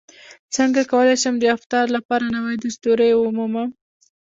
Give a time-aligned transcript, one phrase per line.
[0.55, 3.69] څنګه کولی شم د افتار لپاره نوې دستورې ومومم